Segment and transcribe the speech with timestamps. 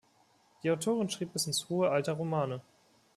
[0.63, 2.61] Die Autorin schrieb bis ins hohe Alter Romane.